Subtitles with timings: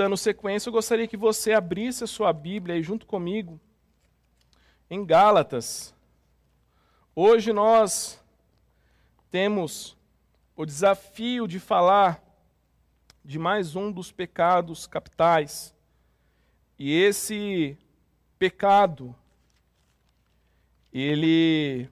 [0.00, 3.60] Dando sequência, eu gostaria que você abrisse a sua Bíblia aí junto comigo
[4.88, 5.94] em Gálatas.
[7.14, 8.18] Hoje nós
[9.30, 9.94] temos
[10.56, 12.24] o desafio de falar
[13.22, 15.74] de mais um dos pecados capitais.
[16.78, 17.76] E esse
[18.38, 19.14] pecado,
[20.90, 21.90] ele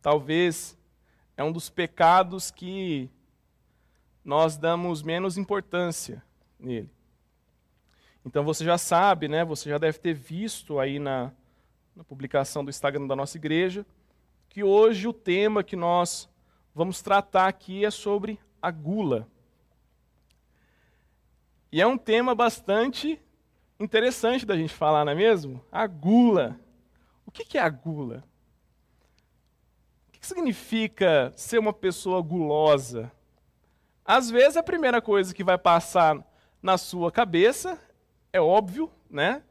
[0.00, 0.78] talvez
[1.36, 3.10] é um dos pecados que
[4.24, 6.22] nós damos menos importância
[6.56, 6.96] nele.
[8.28, 9.42] Então você já sabe, né?
[9.42, 11.32] Você já deve ter visto aí na,
[11.96, 13.86] na publicação do Instagram da nossa igreja
[14.50, 16.28] que hoje o tema que nós
[16.74, 19.26] vamos tratar aqui é sobre a gula.
[21.72, 23.18] E é um tema bastante
[23.80, 25.64] interessante da gente falar, não é mesmo?
[25.72, 26.60] A gula.
[27.24, 28.22] O que é a gula?
[30.06, 33.10] O que significa ser uma pessoa gulosa?
[34.04, 36.22] Às vezes a primeira coisa que vai passar
[36.62, 37.87] na sua cabeça
[38.32, 39.42] é óbvio, né?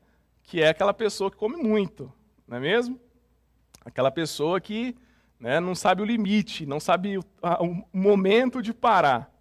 [0.43, 2.11] Que é aquela pessoa que come muito,
[2.47, 2.99] não é mesmo?
[3.83, 4.95] Aquela pessoa que
[5.39, 7.23] né, não sabe o limite, não sabe o,
[7.61, 9.31] o momento de parar.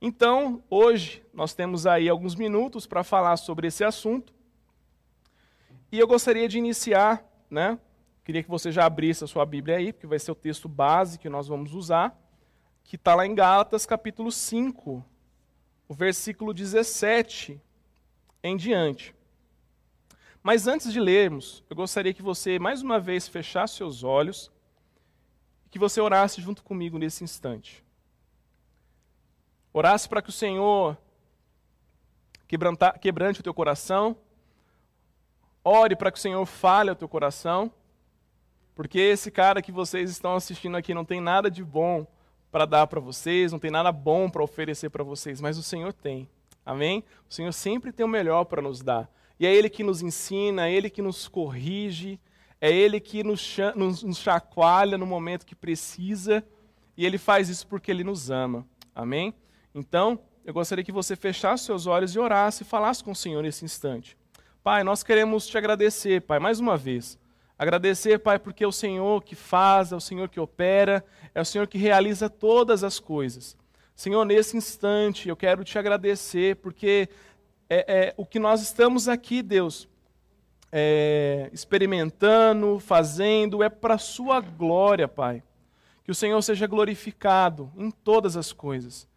[0.00, 4.32] Então, hoje, nós temos aí alguns minutos para falar sobre esse assunto.
[5.90, 7.78] E eu gostaria de iniciar, né?
[8.24, 11.18] Queria que você já abrisse a sua Bíblia aí, porque vai ser o texto base
[11.18, 12.16] que nós vamos usar,
[12.84, 15.04] que está lá em Gálatas, capítulo 5,
[15.88, 17.60] o versículo 17
[18.42, 19.14] em diante.
[20.42, 24.50] Mas antes de lermos, eu gostaria que você mais uma vez fechasse seus olhos
[25.66, 27.84] e que você orasse junto comigo nesse instante.
[29.72, 30.96] Orasse para que o Senhor
[33.00, 34.16] quebrante o teu coração.
[35.62, 37.70] Ore para que o Senhor fale ao teu coração.
[38.74, 42.06] Porque esse cara que vocês estão assistindo aqui não tem nada de bom
[42.50, 45.92] para dar para vocês, não tem nada bom para oferecer para vocês, mas o Senhor
[45.92, 46.28] tem.
[46.68, 47.02] Amém?
[47.26, 49.10] O Senhor sempre tem o melhor para nos dar.
[49.40, 52.20] E é Ele que nos ensina, é Ele que nos corrige,
[52.60, 56.44] é Ele que nos, nos, nos chacoalha no momento que precisa,
[56.94, 58.66] e Ele faz isso porque Ele nos ama.
[58.94, 59.32] Amém?
[59.74, 63.42] Então, eu gostaria que você fechasse seus olhos e orasse e falasse com o Senhor
[63.42, 64.14] nesse instante.
[64.62, 67.18] Pai, nós queremos te agradecer, Pai, mais uma vez.
[67.58, 71.02] Agradecer, Pai, porque é o Senhor que faz, é o Senhor que opera,
[71.34, 73.56] é o Senhor que realiza todas as coisas.
[73.98, 77.08] Senhor, nesse instante eu quero te agradecer, porque
[77.68, 79.88] é, é o que nós estamos aqui, Deus,
[80.70, 85.42] é, experimentando, fazendo, é para a Sua glória, Pai.
[86.04, 89.08] Que o Senhor seja glorificado em todas as coisas.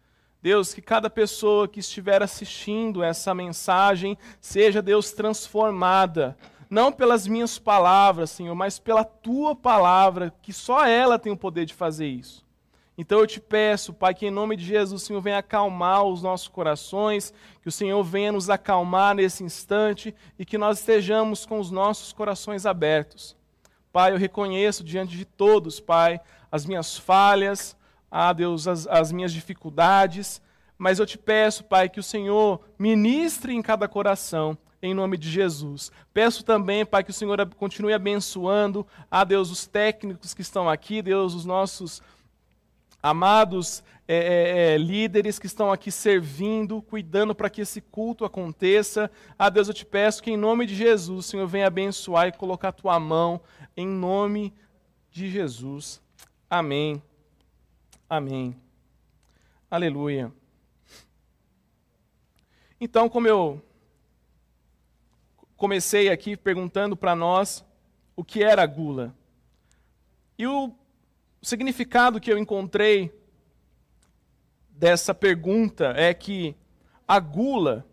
[0.42, 6.36] Deus, que cada pessoa que estiver assistindo essa mensagem seja, Deus, transformada.
[6.68, 11.66] Não pelas minhas palavras, Senhor, mas pela tua palavra, que só ela tem o poder
[11.66, 12.44] de fazer isso.
[13.02, 16.22] Então eu te peço, Pai, que em nome de Jesus o Senhor venha acalmar os
[16.22, 21.58] nossos corações, que o Senhor venha nos acalmar nesse instante e que nós estejamos com
[21.58, 23.36] os nossos corações abertos.
[23.92, 26.20] Pai, eu reconheço diante de todos, Pai,
[26.50, 27.76] as minhas falhas,
[28.08, 30.40] ah, Deus, as, as minhas dificuldades,
[30.78, 35.28] mas eu te peço, Pai, que o Senhor ministre em cada coração, em nome de
[35.28, 35.90] Jesus.
[36.14, 41.02] Peço também, Pai, que o Senhor continue abençoando, ah, Deus, os técnicos que estão aqui,
[41.02, 42.00] Deus, os nossos
[43.02, 49.10] amados é, é, é líderes que estão aqui servindo, cuidando para que esse culto aconteça.
[49.38, 52.68] Ah, Deus, eu te peço que em nome de Jesus, Senhor venha abençoar e colocar
[52.68, 53.40] a tua mão,
[53.76, 54.54] em nome
[55.10, 56.00] de Jesus.
[56.48, 57.02] Amém.
[58.08, 58.56] Amém.
[59.70, 60.32] Aleluia.
[62.80, 63.62] Então, como eu
[65.56, 67.64] comecei aqui perguntando para nós
[68.16, 69.14] o que era a gula.
[70.36, 70.74] E o
[71.46, 73.12] significado que eu encontrei
[74.70, 76.56] dessa pergunta é que
[77.06, 77.86] a gula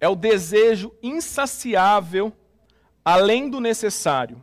[0.00, 2.32] é o desejo insaciável
[3.04, 4.42] além do necessário.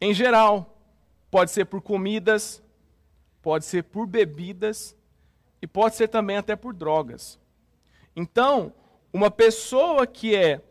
[0.00, 0.80] Em geral,
[1.30, 2.62] pode ser por comidas,
[3.42, 4.96] pode ser por bebidas
[5.60, 7.38] e pode ser também até por drogas.
[8.16, 8.72] Então,
[9.12, 10.62] uma pessoa que é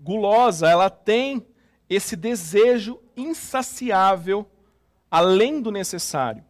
[0.00, 1.46] gulosa, ela tem
[1.88, 4.50] esse desejo insaciável
[5.12, 6.42] além do necessário.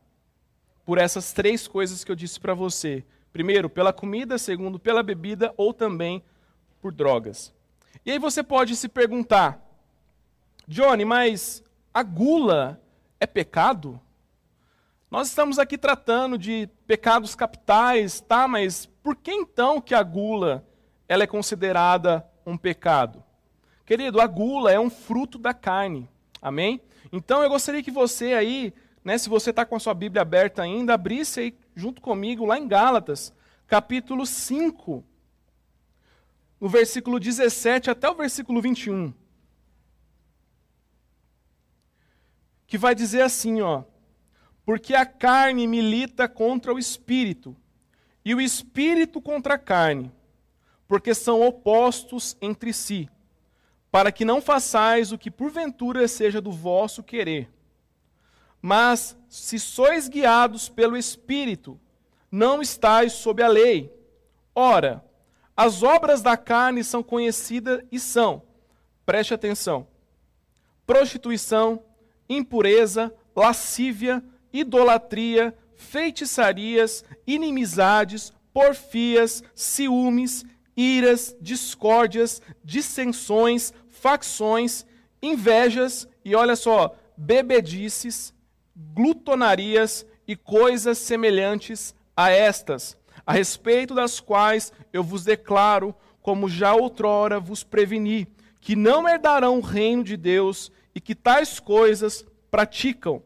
[0.84, 3.04] Por essas três coisas que eu disse para você.
[3.32, 6.22] Primeiro, pela comida, segundo, pela bebida ou também
[6.80, 7.52] por drogas.
[8.06, 9.60] E aí você pode se perguntar:
[10.68, 11.62] Johnny, mas
[11.92, 12.80] a gula
[13.18, 14.00] é pecado?
[15.10, 18.46] Nós estamos aqui tratando de pecados capitais, tá?
[18.46, 20.64] Mas por que então que a gula
[21.08, 23.22] ela é considerada um pecado?
[23.84, 26.08] Querido, a gula é um fruto da carne.
[26.40, 26.80] Amém?
[27.12, 28.72] Então eu gostaria que você aí,
[29.04, 32.58] né, se você está com a sua Bíblia aberta ainda, abrisse aí junto comigo lá
[32.58, 33.34] em Gálatas,
[33.66, 35.04] capítulo 5.
[36.58, 39.12] no versículo 17 até o versículo 21.
[42.66, 43.84] Que vai dizer assim, ó:
[44.64, 47.54] Porque a carne milita contra o espírito,
[48.24, 50.10] e o espírito contra a carne,
[50.88, 53.10] porque são opostos entre si,
[53.92, 57.50] para que não façais o que porventura seja do vosso querer.
[58.60, 61.78] Mas se sois guiados pelo espírito,
[62.30, 63.92] não estáis sob a lei.
[64.54, 65.04] Ora,
[65.54, 68.42] as obras da carne são conhecidas e são,
[69.04, 69.86] preste atenção:
[70.86, 71.84] prostituição,
[72.26, 80.46] impureza, lascívia, idolatria, feitiçarias, inimizades, porfias, ciúmes,
[80.76, 83.72] iras, discórdias, dissensões,
[84.02, 84.84] facções,
[85.22, 88.34] invejas e olha só, bebedices,
[88.74, 96.74] glutonarias e coisas semelhantes a estas, a respeito das quais eu vos declaro, como já
[96.74, 98.26] outrora vos preveni,
[98.60, 103.22] que não herdarão o reino de Deus e que tais coisas praticam.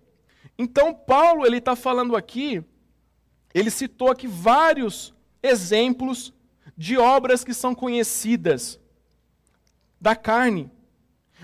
[0.59, 2.63] Então, Paulo ele está falando aqui,
[3.55, 6.35] ele citou aqui vários exemplos
[6.77, 8.79] de obras que são conhecidas
[10.01, 10.71] da carne.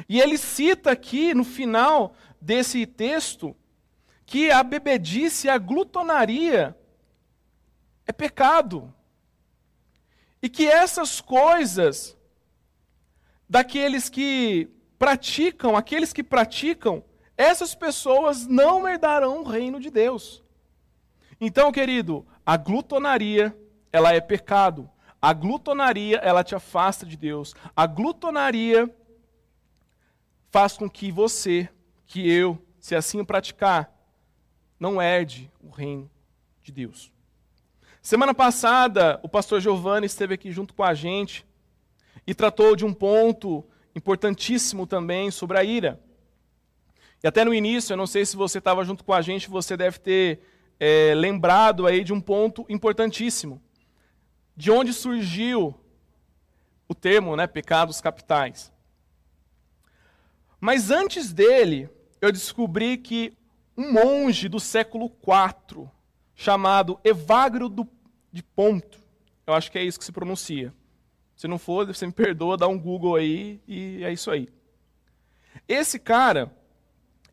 [0.08, 3.54] E ele cita aqui no final desse texto
[4.24, 6.76] que a bebedice, a glutonaria
[8.06, 8.92] é pecado.
[10.40, 12.16] E que essas coisas
[13.48, 17.04] daqueles que praticam, aqueles que praticam,
[17.36, 20.42] essas pessoas não herdarão o reino de Deus.
[21.40, 23.56] Então, querido, a glutonaria,
[23.92, 24.88] ela é pecado.
[25.22, 27.54] A glutonaria, ela te afasta de Deus.
[27.76, 28.92] A glutonaria
[30.50, 31.68] faz com que você,
[32.04, 33.96] que eu, se assim o praticar,
[34.80, 36.10] não herde o reino
[36.60, 37.12] de Deus.
[38.02, 41.46] Semana passada, o pastor Giovanni esteve aqui junto com a gente
[42.26, 43.64] e tratou de um ponto
[43.94, 46.00] importantíssimo também sobre a ira.
[47.22, 49.76] E até no início, eu não sei se você estava junto com a gente, você
[49.76, 50.40] deve ter
[50.80, 53.62] é, lembrado aí de um ponto importantíssimo.
[54.56, 55.74] De onde surgiu
[56.88, 58.72] o termo, né, pecados capitais.
[60.60, 61.88] Mas antes dele,
[62.20, 63.36] eu descobri que
[63.76, 65.88] um monge do século IV,
[66.34, 67.88] chamado Evagrio do,
[68.30, 69.00] de Ponto.
[69.46, 70.72] Eu acho que é isso que se pronuncia.
[71.34, 74.48] Se não for, você me perdoa, dá um Google aí e é isso aí.
[75.66, 76.54] Esse cara,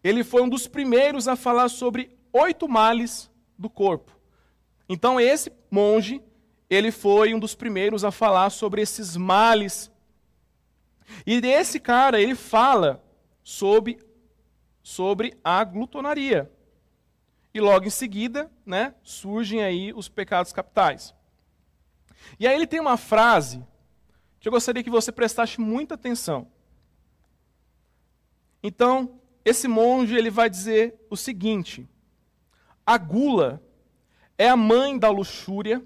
[0.03, 4.17] ele foi um dos primeiros a falar sobre oito males do corpo.
[4.87, 6.21] Então esse monge,
[6.69, 9.91] ele foi um dos primeiros a falar sobre esses males.
[11.25, 13.03] E esse cara, ele fala
[13.43, 13.99] sobre,
[14.83, 16.51] sobre a glutonaria.
[17.53, 21.15] E logo em seguida, né, surgem aí os pecados capitais.
[22.39, 23.65] E aí ele tem uma frase
[24.39, 26.47] que eu gostaria que você prestasse muita atenção.
[28.61, 31.87] Então, esse monge ele vai dizer o seguinte:
[32.85, 33.61] a gula
[34.37, 35.83] é a mãe da luxúria,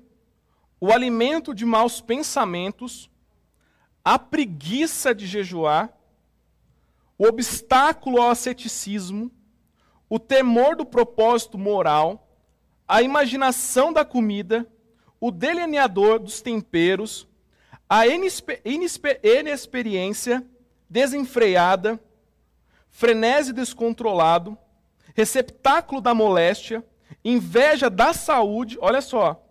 [0.84, 3.10] o alimento de maus pensamentos,
[4.04, 5.98] a preguiça de jejuar,
[7.18, 9.32] o obstáculo ao asceticismo,
[10.10, 12.28] o temor do propósito moral,
[12.86, 14.68] a imaginação da comida,
[15.22, 17.26] o delineador dos temperos,
[17.88, 20.46] a inexperiência
[20.90, 21.98] desenfreada,
[22.90, 24.58] frenesi descontrolado,
[25.16, 26.86] receptáculo da moléstia,
[27.24, 29.43] inveja da saúde, olha só,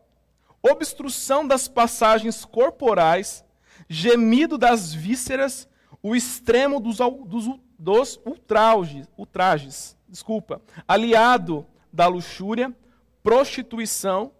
[0.63, 3.45] obstrução das passagens corporais,
[3.89, 5.69] gemido das vísceras,
[6.03, 12.77] o extremo dos, dos, dos ultrajes, ultrajes desculpa, aliado da luxúria,
[13.23, 14.31] prostituição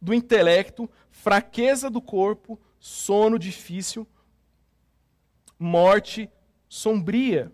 [0.00, 4.06] do intelecto, fraqueza do corpo, sono difícil,
[5.58, 6.30] morte
[6.68, 7.52] sombria.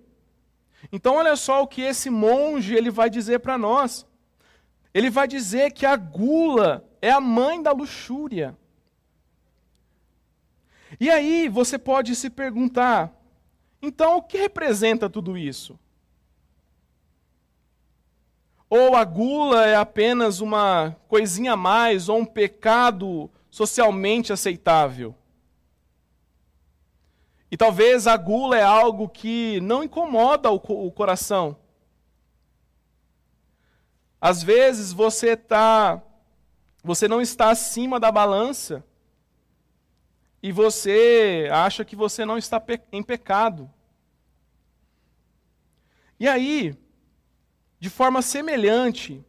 [0.93, 4.06] Então olha só o que esse monge ele vai dizer para nós.
[4.97, 8.57] Ele vai dizer que a gula é a mãe da luxúria.
[10.99, 13.13] E aí você pode se perguntar:
[13.83, 15.79] então o que representa tudo isso?
[18.71, 25.15] Ou a gula é apenas uma coisinha a mais, ou um pecado socialmente aceitável?
[27.51, 31.55] E talvez a gula é algo que não incomoda o, coração.
[34.21, 36.03] Às vezes você tá,
[36.83, 38.85] você não está acima da balança
[40.43, 43.71] e você acha que você não está em pecado.
[46.19, 46.75] E aí,
[47.79, 49.25] de forma semelhante,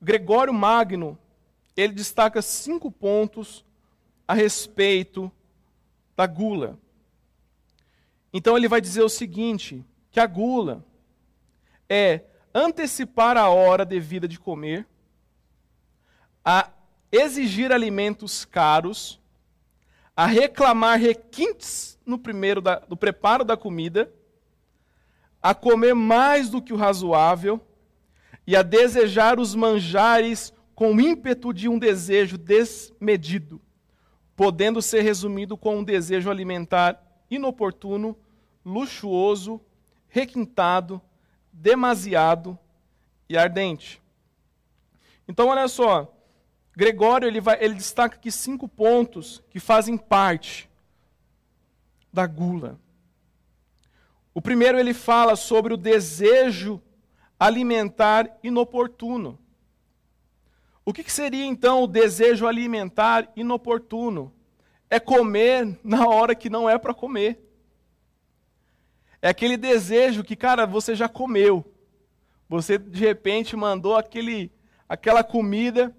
[0.00, 1.18] Gregório Magno,
[1.76, 3.64] ele destaca cinco pontos
[4.28, 5.30] a respeito
[6.16, 6.78] da gula.
[8.32, 10.84] Então ele vai dizer o seguinte: que a gula
[11.88, 12.22] é
[12.56, 14.86] antecipar a hora devida de comer,
[16.42, 16.70] a
[17.12, 19.20] exigir alimentos caros,
[20.16, 24.10] a reclamar requintes no primeiro da, do preparo da comida,
[25.42, 27.60] a comer mais do que o razoável
[28.46, 33.60] e a desejar os manjares com o ímpeto de um desejo desmedido,
[34.34, 38.16] podendo ser resumido com um desejo alimentar inoportuno,
[38.64, 39.60] luxuoso,
[40.08, 41.02] requintado,
[41.56, 42.58] demasiado
[43.28, 44.02] e ardente.
[45.26, 46.12] Então, olha só,
[46.76, 50.68] Gregório ele, vai, ele destaca aqui cinco pontos que fazem parte
[52.12, 52.78] da gula.
[54.34, 56.80] O primeiro ele fala sobre o desejo
[57.40, 59.38] alimentar inoportuno.
[60.84, 64.32] O que, que seria então o desejo alimentar inoportuno?
[64.88, 67.45] É comer na hora que não é para comer.
[69.26, 71.64] É aquele desejo que, cara, você já comeu.
[72.48, 74.52] Você de repente mandou aquele,
[74.88, 75.92] aquela comida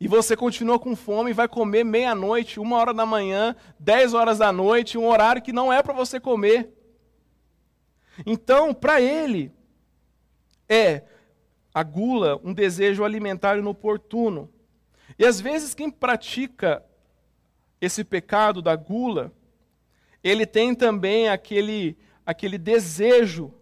[0.00, 4.38] e você continua com fome e vai comer meia-noite, uma hora da manhã, dez horas
[4.38, 6.72] da noite, um horário que não é para você comer.
[8.24, 9.52] Então, para ele,
[10.70, 11.02] é
[11.74, 14.50] a gula um desejo alimentar inoportuno.
[15.18, 16.82] E às vezes quem pratica
[17.78, 19.30] esse pecado da gula,
[20.22, 23.52] ele tem também aquele, aquele desejo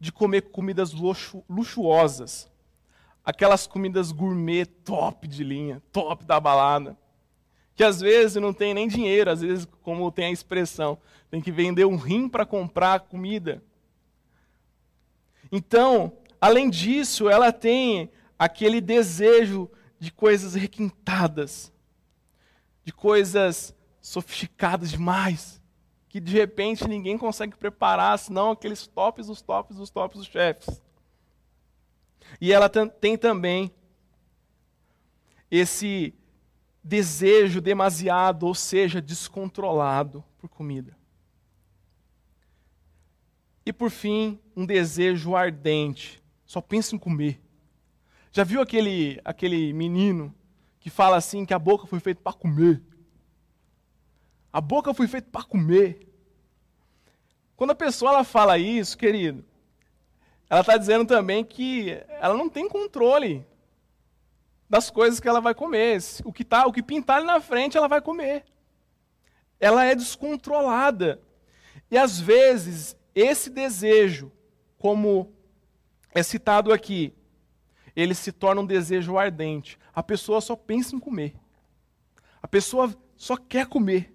[0.00, 2.50] de comer comidas luxu, luxuosas.
[3.24, 6.98] Aquelas comidas gourmet top de linha, top da balada.
[7.74, 10.98] Que às vezes não tem nem dinheiro, às vezes, como tem a expressão,
[11.30, 13.62] tem que vender um rim para comprar comida.
[15.50, 21.72] Então, além disso, ela tem aquele desejo de coisas requintadas,
[22.84, 25.61] de coisas sofisticadas demais
[26.12, 30.82] que de repente ninguém consegue preparar, senão aqueles tops, os tops, os tops os chefes.
[32.38, 33.72] E ela tem também
[35.50, 36.14] esse
[36.84, 40.94] desejo demasiado, ou seja, descontrolado por comida.
[43.64, 47.40] E por fim, um desejo ardente, só pensa em comer.
[48.30, 50.34] Já viu aquele, aquele menino
[50.78, 52.82] que fala assim que a boca foi feita para comer?
[54.52, 56.06] A boca foi feita para comer.
[57.56, 59.44] Quando a pessoa ela fala isso, querido,
[60.50, 63.46] ela está dizendo também que ela não tem controle
[64.68, 65.98] das coisas que ela vai comer.
[66.24, 68.44] O que, tá, o que pintar ali na frente, ela vai comer.
[69.58, 71.20] Ela é descontrolada.
[71.90, 74.30] E às vezes, esse desejo,
[74.78, 75.32] como
[76.14, 77.14] é citado aqui,
[77.94, 79.78] ele se torna um desejo ardente.
[79.94, 81.34] A pessoa só pensa em comer.
[82.42, 84.12] A pessoa só quer comer.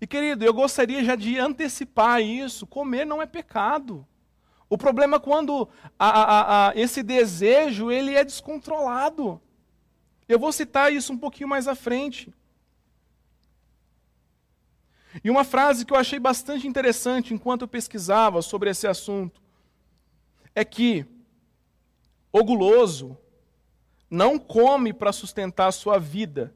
[0.00, 4.06] E querido, eu gostaria já de antecipar isso: comer não é pecado.
[4.68, 9.40] O problema é quando a, a, a, esse desejo ele é descontrolado.
[10.28, 12.34] Eu vou citar isso um pouquinho mais à frente.
[15.22, 19.40] E uma frase que eu achei bastante interessante enquanto eu pesquisava sobre esse assunto
[20.54, 21.06] é que
[22.32, 23.16] o guloso
[24.10, 26.54] não come para sustentar a sua vida,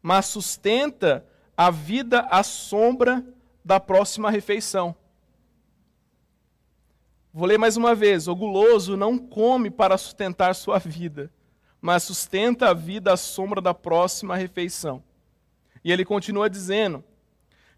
[0.00, 1.26] mas sustenta
[1.58, 3.26] a vida à sombra
[3.64, 4.94] da próxima refeição.
[7.34, 11.32] Vou ler mais uma vez: o guloso não come para sustentar sua vida,
[11.80, 15.02] mas sustenta a vida à sombra da próxima refeição.
[15.82, 17.02] E ele continua dizendo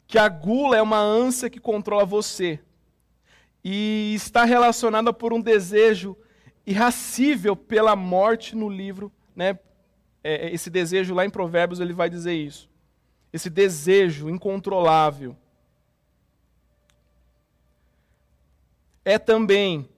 [0.06, 2.60] que a gula é uma ânsia que controla você
[3.64, 6.14] e está relacionada por um desejo
[6.66, 9.58] irracível pela morte no livro, né?
[10.22, 12.69] É, esse desejo lá em Provérbios ele vai dizer isso
[13.32, 15.36] esse desejo incontrolável.
[19.04, 19.88] É também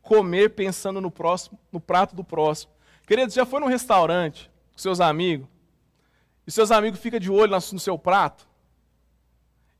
[0.00, 2.72] comer pensando no próximo, no prato do próximo.
[3.06, 5.48] Queridos, já foi num restaurante com seus amigos
[6.46, 8.46] e seus amigos ficam de olho no seu prato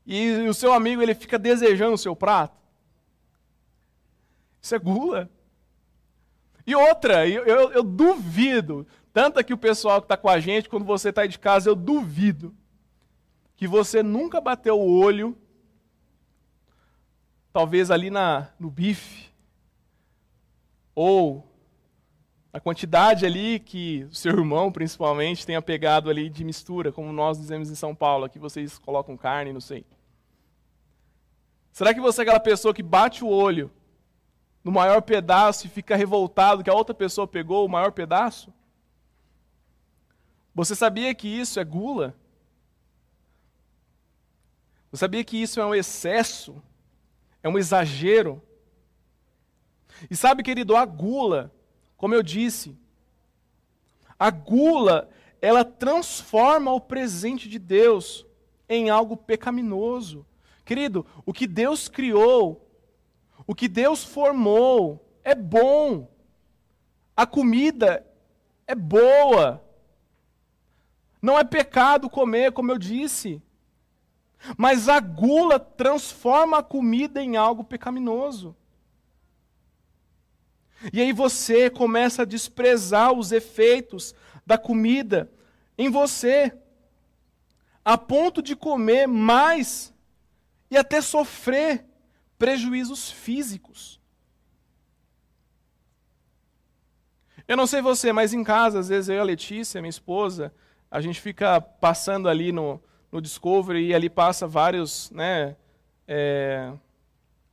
[0.05, 2.57] e o seu amigo ele fica desejando o seu prato?
[4.61, 5.29] Isso é gula.
[6.65, 10.67] E outra, eu, eu, eu duvido tanto aqui o pessoal que está com a gente,
[10.67, 12.53] quando você está de casa, eu duvido
[13.55, 15.37] que você nunca bateu o olho,
[17.53, 19.31] talvez ali na, no bife,
[20.95, 21.47] ou
[22.51, 27.37] a quantidade ali que o seu irmão, principalmente, tenha pegado ali de mistura, como nós
[27.37, 29.85] dizemos em São Paulo, aqui vocês colocam carne, não sei.
[31.71, 33.71] Será que você é aquela pessoa que bate o olho
[34.63, 38.51] no maior pedaço e fica revoltado que a outra pessoa pegou o maior pedaço?
[40.53, 42.15] Você sabia que isso é gula?
[44.91, 46.61] Você sabia que isso é um excesso?
[47.41, 48.41] É um exagero?
[50.09, 51.51] E sabe, querido, a gula,
[51.97, 52.77] como eu disse,
[54.19, 55.09] a gula,
[55.41, 58.25] ela transforma o presente de Deus
[58.69, 60.25] em algo pecaminoso.
[60.63, 62.69] Querido, o que Deus criou,
[63.45, 66.09] o que Deus formou, é bom.
[67.15, 68.05] A comida
[68.67, 69.62] é boa.
[71.23, 73.41] Não é pecado comer, como eu disse.
[74.57, 78.53] Mas a gula transforma a comida em algo pecaminoso.
[80.91, 84.13] E aí você começa a desprezar os efeitos
[84.45, 85.31] da comida
[85.77, 86.51] em você,
[87.85, 89.93] a ponto de comer mais
[90.69, 91.85] e até sofrer
[92.37, 93.97] prejuízos físicos.
[97.47, 100.53] Eu não sei você, mas em casa, às vezes eu e a Letícia, minha esposa,
[100.93, 102.79] a gente fica passando ali no,
[103.11, 105.55] no Discovery e ali passa vários, né,
[106.07, 106.71] é,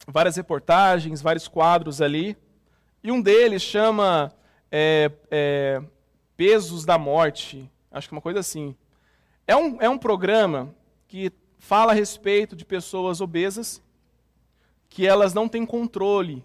[0.06, 2.37] várias reportagens, vários quadros ali.
[3.02, 4.30] E um deles chama
[4.70, 5.82] é, é,
[6.37, 8.76] Pesos da Morte, acho que uma coisa assim.
[9.47, 10.75] É um, é um programa
[11.09, 13.82] que fala a respeito de pessoas obesas
[14.87, 16.44] que elas não têm controle,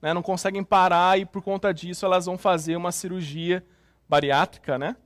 [0.00, 3.64] né, não conseguem parar e por conta disso elas vão fazer uma cirurgia
[4.08, 4.96] bariátrica, né?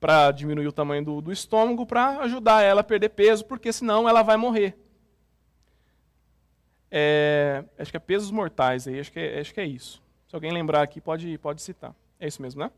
[0.00, 4.08] Para diminuir o tamanho do, do estômago, para ajudar ela a perder peso, porque senão
[4.08, 4.74] ela vai morrer.
[6.90, 10.02] É, acho que é pesos mortais aí, acho que é, acho que é isso.
[10.26, 11.94] Se alguém lembrar aqui, pode, pode citar.
[12.18, 12.70] É isso mesmo, né?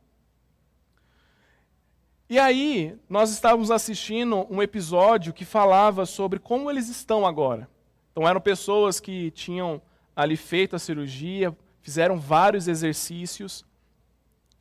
[2.29, 7.69] E aí, nós estávamos assistindo um episódio que falava sobre como eles estão agora.
[8.11, 9.81] Então, eram pessoas que tinham
[10.17, 13.65] ali feito a cirurgia, fizeram vários exercícios,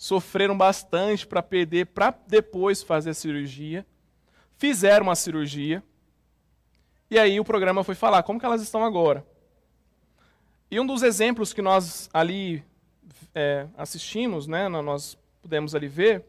[0.01, 3.85] sofreram bastante para perder, para depois fazer a cirurgia,
[4.57, 5.83] fizeram a cirurgia,
[7.07, 9.23] e aí o programa foi falar como que elas estão agora.
[10.71, 12.63] E um dos exemplos que nós ali
[13.35, 16.25] é, assistimos, né, nós pudemos ali ver,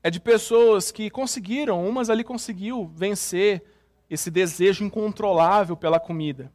[0.00, 3.60] é de pessoas que conseguiram, umas ali conseguiu vencer
[4.08, 6.52] esse desejo incontrolável pela comida.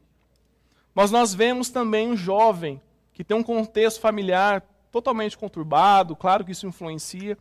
[0.94, 6.54] Mas nós vemos também um jovem que tem um contexto familiar totalmente conturbado, claro que
[6.54, 7.38] isso influencia.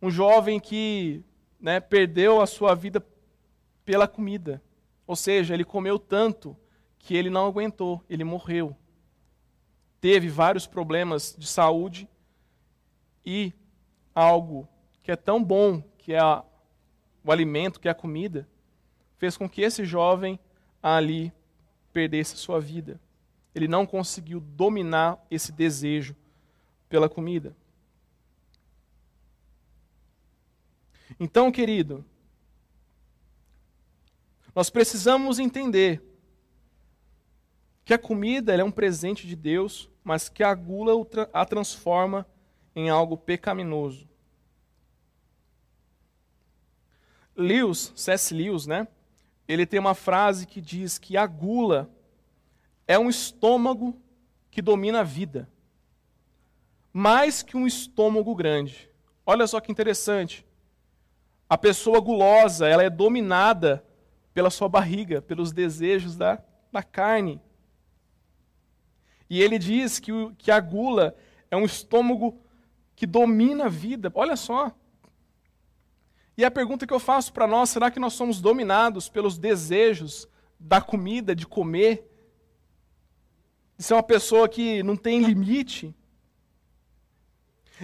[0.00, 1.24] Um jovem que
[1.58, 3.04] né, perdeu a sua vida
[3.84, 4.62] pela comida.
[5.04, 6.56] Ou seja, ele comeu tanto
[6.96, 8.76] que ele não aguentou, ele morreu.
[10.00, 12.08] Teve vários problemas de saúde
[13.26, 13.52] e
[14.14, 14.68] algo
[15.02, 16.44] que é tão bom, que é a,
[17.24, 18.48] o alimento, que é a comida,
[19.16, 20.38] fez com que esse jovem
[20.80, 21.32] ali
[21.92, 23.00] perdesse sua vida.
[23.52, 26.14] Ele não conseguiu dominar esse desejo
[26.94, 27.56] pela comida.
[31.18, 32.04] Então, querido,
[34.54, 36.00] nós precisamos entender
[37.84, 40.92] que a comida é um presente de Deus, mas que a gula
[41.32, 42.24] a transforma
[42.76, 44.08] em algo pecaminoso.
[47.34, 48.32] Lewis, C.S.
[48.32, 48.86] Lewis, né?
[49.48, 51.90] Ele tem uma frase que diz que a gula
[52.86, 54.00] é um estômago
[54.48, 55.52] que domina a vida
[56.96, 58.88] mais que um estômago grande.
[59.26, 60.46] Olha só que interessante.
[61.50, 63.84] A pessoa gulosa, ela é dominada
[64.32, 67.40] pela sua barriga, pelos desejos da, da carne.
[69.28, 71.16] E ele diz que, o, que a gula
[71.50, 72.40] é um estômago
[72.94, 74.12] que domina a vida.
[74.14, 74.70] Olha só.
[76.36, 80.28] E a pergunta que eu faço para nós, será que nós somos dominados pelos desejos
[80.60, 82.08] da comida, de comer?
[83.76, 85.92] De ser uma pessoa que não tem limite?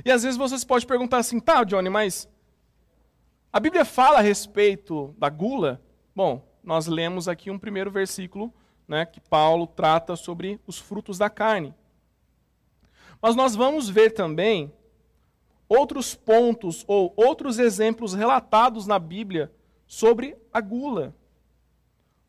[0.04, 2.28] E às vezes vocês podem perguntar assim, tá, Johnny, mas
[3.52, 5.82] a Bíblia fala a respeito da gula?
[6.14, 8.52] Bom, nós lemos aqui um primeiro versículo
[8.86, 11.74] né, que Paulo trata sobre os frutos da carne.
[13.20, 14.72] Mas nós vamos ver também
[15.68, 19.52] outros pontos ou outros exemplos relatados na Bíblia
[19.86, 21.14] sobre a gula.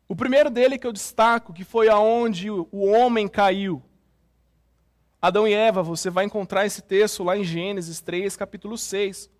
[0.08, 3.82] O primeiro dele que eu destaco, que foi aonde o homem caiu.
[5.22, 9.30] Adão e Eva, você vai encontrar esse texto lá em Gênesis 3, capítulo 6.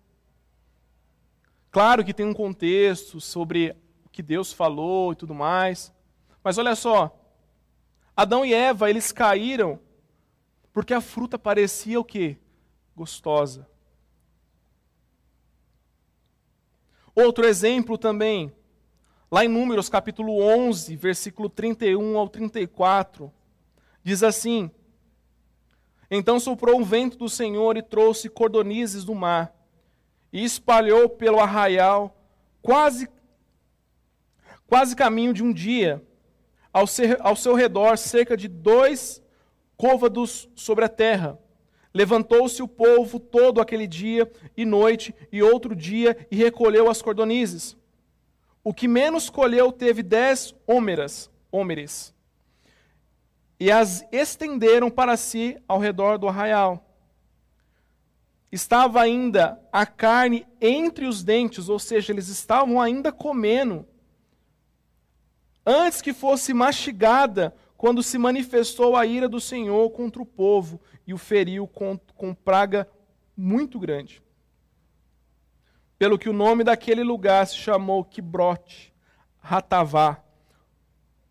[1.69, 5.93] Claro que tem um contexto sobre o que Deus falou e tudo mais.
[6.41, 7.13] Mas olha só.
[8.15, 9.77] Adão e Eva, eles caíram
[10.71, 12.37] porque a fruta parecia o quê?
[12.95, 13.67] Gostosa.
[17.13, 18.53] Outro exemplo também,
[19.29, 23.29] lá em Números capítulo 11, versículo 31 ao 34,
[24.01, 24.71] diz assim:
[26.15, 29.55] então soprou um vento do Senhor e trouxe cordonizes do mar,
[30.31, 32.15] e espalhou pelo arraial
[32.61, 33.07] quase
[34.67, 36.01] quase caminho de um dia,
[36.71, 39.21] ao, ser, ao seu redor cerca de dois
[39.77, 41.39] côvados sobre a terra.
[41.93, 47.77] Levantou-se o povo todo aquele dia e noite e outro dia e recolheu as cordonizes.
[48.63, 52.12] O que menos colheu teve dez hómeras, hómeres,
[53.59, 56.89] e as estenderam para si ao redor do arraial.
[58.51, 63.87] Estava ainda a carne entre os dentes, ou seja, eles estavam ainda comendo,
[65.65, 71.13] antes que fosse mastigada, quando se manifestou a ira do Senhor contra o povo e
[71.13, 72.87] o feriu com, com praga
[73.35, 74.21] muito grande.
[75.97, 78.93] Pelo que o nome daquele lugar se chamou Quibrote,
[79.39, 80.23] Ratavá,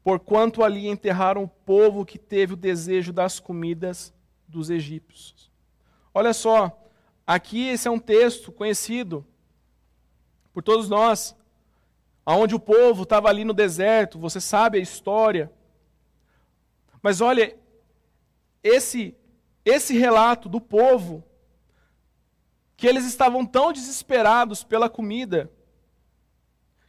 [0.03, 4.13] porquanto ali enterraram o povo que teve o desejo das comidas
[4.49, 5.51] dos egípcios.
[6.13, 6.79] Olha só,
[7.27, 9.27] aqui esse é um texto conhecido
[10.53, 11.35] por todos nós,
[12.27, 15.51] aonde o povo estava ali no deserto, você sabe a história.
[17.01, 17.57] Mas olha,
[18.63, 19.17] esse
[19.65, 21.23] esse relato do povo
[22.77, 25.49] que eles estavam tão desesperados pela comida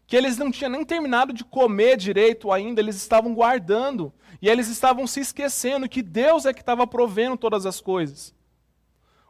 [0.06, 4.68] que eles não tinham nem terminado de comer direito ainda, eles estavam guardando e eles
[4.68, 8.34] estavam se esquecendo que Deus é que estava provendo todas as coisas.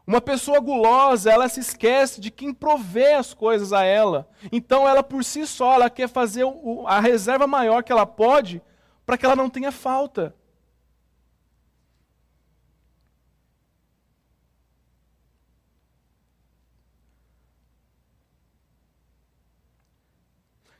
[0.06, 4.28] Uma pessoa gulosa, ela se esquece de quem provê as coisas a ela.
[4.52, 6.44] Então, ela por si só, ela quer fazer
[6.86, 8.60] a reserva maior que ela pode
[9.06, 10.34] para que ela não tenha falta.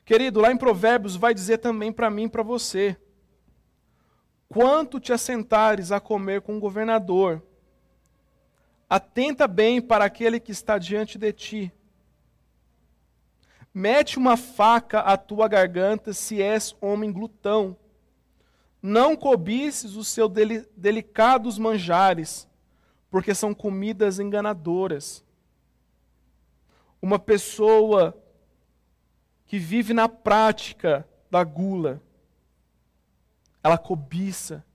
[0.05, 2.95] Querido, lá em Provérbios vai dizer também para mim e para você:
[4.47, 7.41] quanto te assentares a comer com o governador,
[8.87, 11.73] atenta bem para aquele que está diante de ti.
[13.73, 17.75] Mete uma faca à tua garganta se és homem glutão.
[18.81, 20.31] Não cobices os seus
[20.77, 22.47] delicados manjares,
[23.09, 25.25] porque são comidas enganadoras.
[27.01, 28.15] Uma pessoa
[29.55, 32.01] que vive na prática da gula.
[33.63, 34.65] Ela cobiça.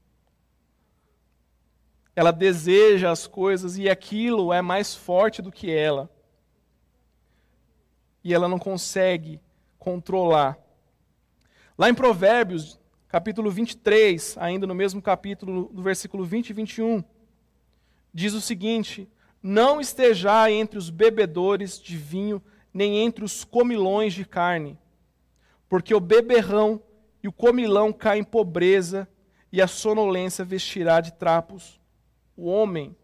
[2.17, 6.09] Ela deseja as coisas e aquilo é mais forte do que ela.
[8.25, 9.39] E ela não consegue
[9.79, 10.59] controlar.
[11.77, 17.05] Lá em Provérbios, capítulo 23, ainda no mesmo capítulo, no versículo 20 e 21,
[18.15, 19.07] diz o seguinte:
[19.43, 24.79] Não estejai entre os bebedores de vinho nem entre os comilões de carne,
[25.69, 26.83] porque o beberrão
[27.23, 29.09] e o comilão caem em pobreza,
[29.53, 31.81] e a sonolência vestirá de trapos
[32.37, 32.97] o homem.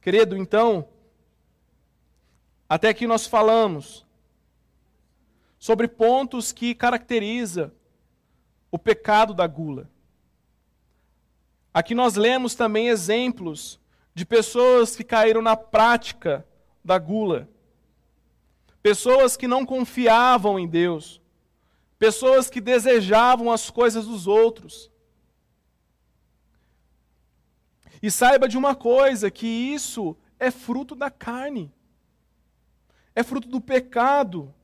[0.00, 0.88] Querido, então,
[2.68, 4.04] até aqui nós falamos
[5.58, 7.72] sobre pontos que caracteriza
[8.70, 9.90] o pecado da gula.
[11.72, 13.80] Aqui nós lemos também exemplos
[14.16, 16.48] de pessoas que caíram na prática
[16.82, 17.46] da gula,
[18.82, 21.20] pessoas que não confiavam em Deus,
[21.98, 24.90] pessoas que desejavam as coisas dos outros.
[28.02, 31.70] E saiba de uma coisa: que isso é fruto da carne,
[33.14, 34.54] é fruto do pecado.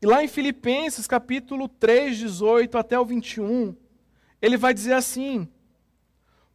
[0.00, 3.74] E lá em Filipenses capítulo 3, 18 até o 21,
[4.40, 5.52] ele vai dizer assim: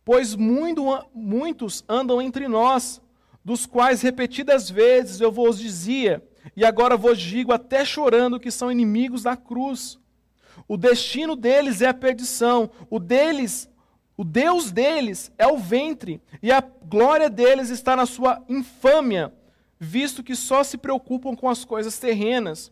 [0.06, 3.02] Pois muito, muitos andam entre nós,
[3.44, 6.24] dos quais repetidas vezes eu vos dizia,
[6.56, 10.00] e agora vos digo até chorando que são inimigos da cruz.
[10.68, 13.68] O destino deles é a perdição, o deles,
[14.16, 19.34] o Deus deles é o ventre, e a glória deles está na sua infâmia,
[19.80, 22.72] visto que só se preocupam com as coisas terrenas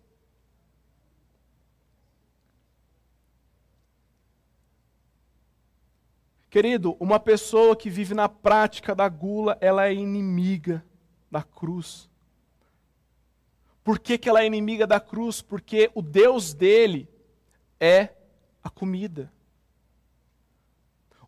[6.51, 10.83] Querido, uma pessoa que vive na prática da gula, ela é inimiga
[11.31, 12.09] da cruz.
[13.85, 15.41] Por que, que ela é inimiga da cruz?
[15.41, 17.07] Porque o Deus dele
[17.79, 18.09] é
[18.61, 19.31] a comida.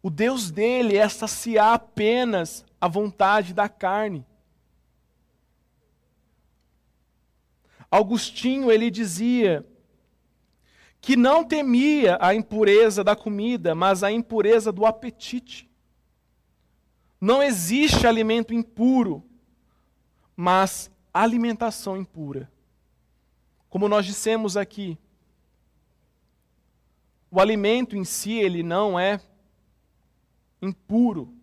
[0.01, 4.25] O Deus dele é saciar apenas a vontade da carne.
[7.89, 9.65] Augustinho ele dizia
[11.03, 15.69] que não temia a impureza da comida, mas a impureza do apetite.
[17.19, 19.21] Não existe alimento impuro,
[20.33, 22.49] mas alimentação impura.
[23.69, 24.97] Como nós dissemos aqui,
[27.29, 29.19] o alimento em si ele não é
[30.61, 31.35] impuro.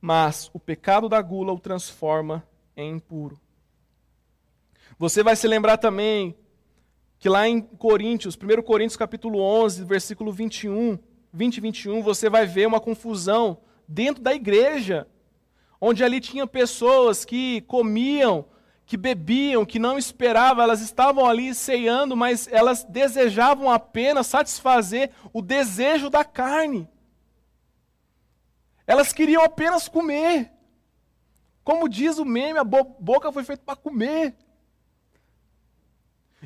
[0.00, 2.42] Mas o pecado da gula o transforma
[2.74, 3.38] em impuro.
[4.98, 6.36] Você vai se lembrar também
[7.18, 10.98] que lá em Coríntios, 1 Coríntios capítulo 11, versículo 21,
[11.32, 15.06] 20 e 21, você vai ver uma confusão dentro da igreja,
[15.80, 18.44] onde ali tinha pessoas que comiam
[18.88, 25.42] que bebiam, que não esperavam, elas estavam ali ceando, mas elas desejavam apenas satisfazer o
[25.42, 26.88] desejo da carne.
[28.86, 30.50] Elas queriam apenas comer.
[31.62, 34.34] Como diz o meme, a boca foi feita para comer.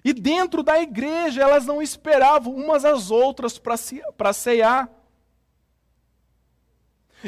[0.04, 4.90] E dentro da igreja, elas não esperavam umas às outras para cear.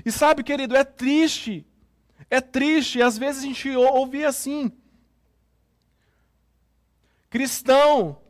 [0.05, 1.67] E sabe, querido, é triste.
[2.29, 3.01] É triste.
[3.01, 4.73] Às vezes a gente ouve assim:
[7.31, 8.21] Cristão,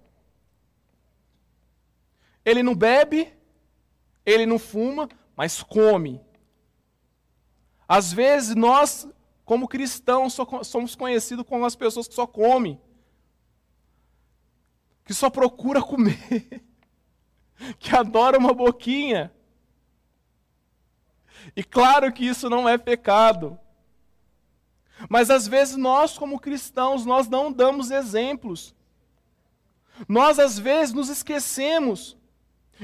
[2.45, 3.33] ele não bebe,
[4.25, 6.21] ele não fuma, mas come.
[7.87, 9.07] Às vezes nós,
[9.45, 12.81] como cristãos, somos conhecidos como as pessoas que só comem,
[15.05, 16.65] que só procura comer,
[17.79, 19.33] que adora uma boquinha.
[21.55, 23.59] E claro que isso não é pecado.
[25.09, 28.75] Mas às vezes nós, como cristãos, nós não damos exemplos.
[30.09, 32.17] Nós, às vezes, nos esquecemos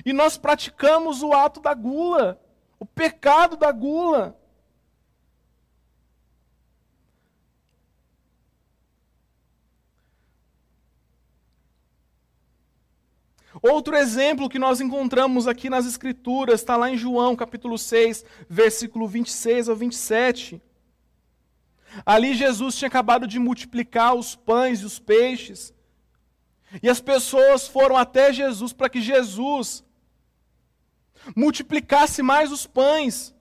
[0.04, 2.40] e nós praticamos o ato da gula,
[2.78, 4.39] o pecado da gula.
[13.62, 19.08] Outro exemplo que nós encontramos aqui nas Escrituras está lá em João capítulo 6, versículo
[19.08, 20.62] 26 ao 27.
[22.06, 25.74] Ali Jesus tinha acabado de multiplicar os pães e os peixes.
[26.82, 29.84] E as pessoas foram até Jesus para que Jesus
[31.34, 33.34] multiplicasse mais os pães.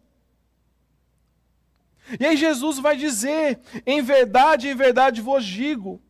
[2.20, 6.02] E aí Jesus vai dizer: Em verdade, em verdade vos digo,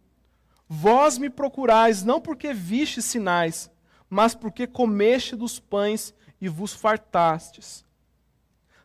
[0.67, 3.69] vós me procurais não porque viste sinais,
[4.10, 7.86] mas porque comeste dos pães e vos fartastes.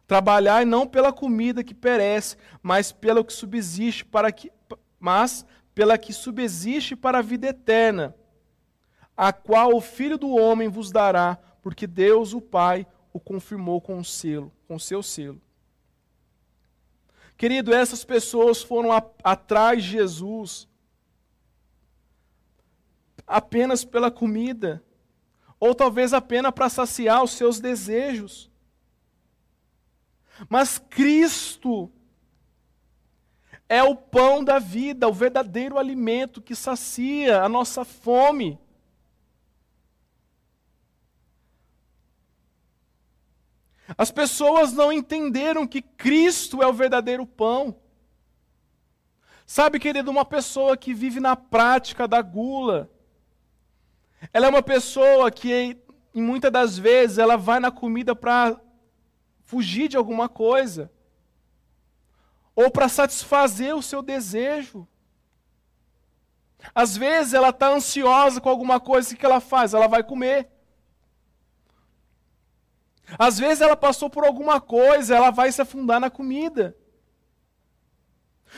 [0.07, 4.53] Trabalhai não pela comida que perece, mas pela que subsiste para que
[5.01, 8.15] mas pela que subsiste para a vida eterna
[9.17, 13.99] a qual o Filho do Homem vos dará, porque Deus, o Pai, o confirmou com
[13.99, 15.41] o selo, com seu selo.
[17.37, 20.69] Querido, essas pessoas foram a, atrás de Jesus
[23.27, 24.83] apenas pela comida,
[25.59, 28.51] ou talvez apenas para saciar os seus desejos.
[30.49, 31.90] Mas Cristo
[33.69, 38.59] é o pão da vida, o verdadeiro alimento que sacia a nossa fome.
[43.97, 47.77] As pessoas não entenderam que Cristo é o verdadeiro pão.
[49.47, 52.90] Sabe, querido, uma pessoa que vive na prática da gula,
[54.33, 55.79] ela é uma pessoa que,
[56.15, 58.61] em muitas das vezes, ela vai na comida para
[59.43, 60.91] fugir de alguma coisa,
[62.57, 64.87] ou para satisfazer o seu desejo.
[66.75, 69.75] Às vezes ela está ansiosa com alguma coisa, o que ela faz?
[69.75, 70.49] Ela vai comer.
[73.19, 76.77] Às vezes ela passou por alguma coisa, ela vai se afundar na comida.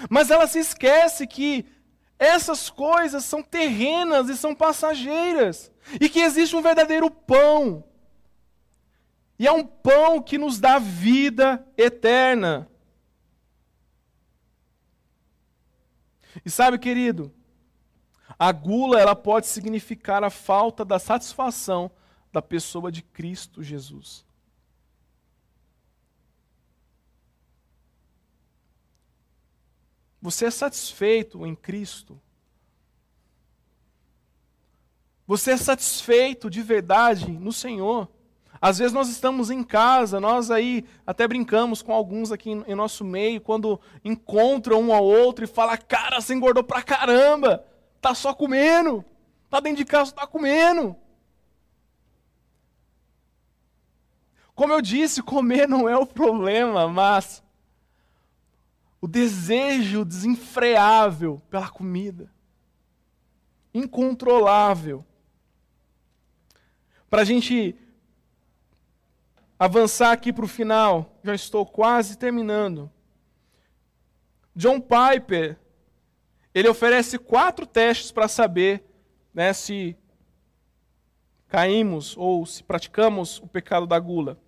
[0.08, 1.66] Mas ela se esquece que
[2.18, 5.70] essas coisas são terrenas e são passageiras.
[6.00, 7.84] E que existe um verdadeiro pão.
[9.38, 12.68] E é um pão que nos dá vida eterna.
[16.44, 17.32] E sabe, querido,
[18.38, 21.90] a gula ela pode significar a falta da satisfação
[22.32, 24.25] da pessoa de Cristo Jesus.
[30.26, 32.20] Você é satisfeito em Cristo?
[35.24, 38.08] Você é satisfeito de verdade no Senhor?
[38.60, 43.04] Às vezes nós estamos em casa, nós aí até brincamos com alguns aqui em nosso
[43.04, 47.64] meio, quando encontram um ao outro e fala: "Cara, você engordou pra caramba.
[48.00, 49.04] Tá só comendo.
[49.48, 50.96] Tá dentro de casa, tá comendo".
[54.56, 57.45] Como eu disse, comer não é o problema, mas
[59.00, 62.30] o desejo desenfreável pela comida,
[63.72, 65.04] incontrolável.
[67.08, 67.76] Para a gente
[69.58, 72.90] avançar aqui para o final, já estou quase terminando.
[74.54, 75.58] John Piper,
[76.54, 78.82] ele oferece quatro testes para saber
[79.32, 79.96] né, se
[81.48, 84.38] caímos ou se praticamos o pecado da gula.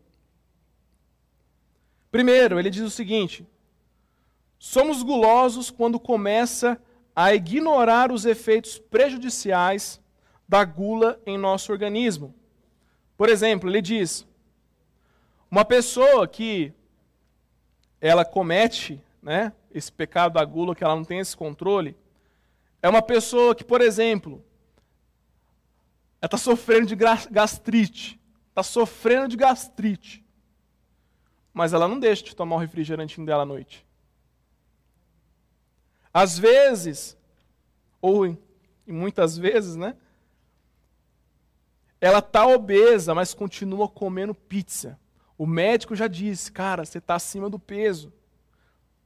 [2.10, 3.46] Primeiro, ele diz o seguinte:
[4.58, 6.80] somos gulosos quando começa
[7.14, 10.00] a ignorar os efeitos prejudiciais
[10.48, 12.34] da gula em nosso organismo.
[13.16, 14.26] Por exemplo, ele diz:
[15.50, 16.72] uma pessoa que
[18.00, 21.96] ela comete, né, esse pecado da gula, que ela não tem esse controle,
[22.82, 24.44] é uma pessoa que, por exemplo,
[26.20, 30.24] ela está sofrendo de gastrite, está sofrendo de gastrite,
[31.52, 33.87] mas ela não deixa de tomar o refrigerantinho dela à noite.
[36.12, 37.16] Às vezes,
[38.00, 38.36] ou
[38.86, 39.96] muitas vezes, né?
[42.00, 44.98] Ela está obesa, mas continua comendo pizza.
[45.36, 48.12] O médico já disse, cara, você está acima do peso,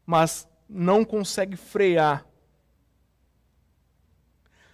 [0.07, 2.27] mas não consegue frear.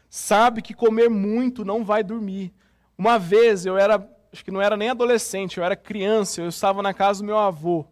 [0.09, 2.53] Sabe que comer muito não vai dormir.
[2.97, 6.83] Uma vez eu era, acho que não era nem adolescente, eu era criança, eu estava
[6.83, 7.85] na casa do meu avô.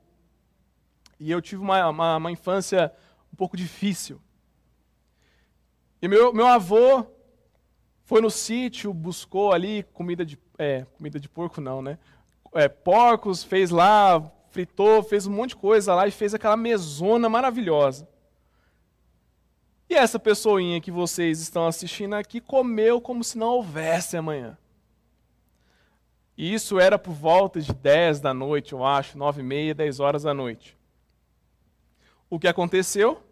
[1.18, 2.92] E eu tive uma, uma, uma infância
[3.32, 4.20] um pouco difícil.
[6.06, 7.04] E meu, meu avô
[8.04, 10.38] foi no sítio, buscou ali comida de.
[10.56, 11.98] É, comida de porco não, né?
[12.54, 17.28] É, porcos, fez lá, fritou, fez um monte de coisa lá e fez aquela mesona
[17.28, 18.08] maravilhosa.
[19.90, 24.56] E essa pessoinha que vocês estão assistindo aqui comeu como se não houvesse amanhã.
[26.38, 29.98] E isso era por volta de 10 da noite, eu acho, 9 e meia, 10
[29.98, 30.78] horas da noite.
[32.30, 33.25] O que aconteceu?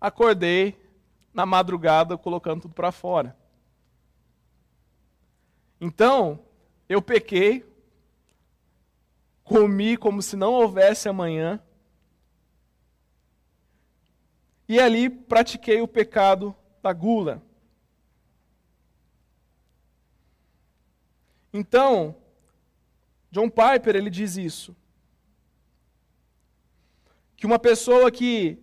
[0.00, 0.80] Acordei
[1.32, 3.36] na madrugada colocando tudo para fora.
[5.80, 6.44] Então,
[6.88, 7.64] eu pequei,
[9.44, 11.62] comi como se não houvesse amanhã,
[14.68, 17.42] e ali pratiquei o pecado da gula.
[21.52, 22.14] Então,
[23.30, 24.76] John Piper ele diz isso.
[27.36, 28.62] Que uma pessoa que